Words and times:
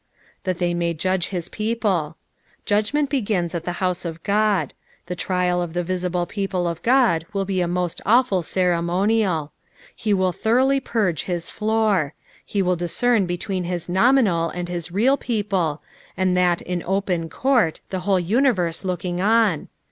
"That 0.45 0.57
Tie 0.57 0.73
may 0.73 0.95
judge 0.95 1.27
hit 1.27 1.51
people.''' 1.51 2.15
Judgment 2.65 3.11
begins 3.11 3.53
at 3.53 3.65
the 3.65 3.73
house 3.83 4.03
of 4.03 4.23
God. 4.23 4.73
The 5.05 5.15
trial 5.15 5.61
of 5.61 5.73
the 5.73 5.83
visible 5.83 6.25
people 6.25 6.67
of 6.67 6.81
God 6.81 7.23
will 7.33 7.45
be 7.45 7.61
a 7.61 7.67
most 7.67 8.01
awful 8.03 8.41
ceremonial. 8.41 9.51
He 9.95 10.11
will 10.11 10.31
thoroughly 10.31 10.79
purge 10.79 11.25
his 11.25 11.51
floor. 11.51 12.15
He 12.43 12.63
will 12.63 12.75
discern 12.75 13.27
between 13.27 13.69
bis 13.69 13.87
nominal 13.87 14.49
and 14.49 14.69
his 14.69 14.91
real 14.91 15.17
people, 15.17 15.83
and 16.17 16.35
that 16.35 16.63
in 16.63 16.81
open 16.87 17.29
court, 17.29 17.79
the 17.91 17.99
whole 17.99 18.19
universe 18.19 18.83
looking 18.83 19.21
on. 19.21 19.67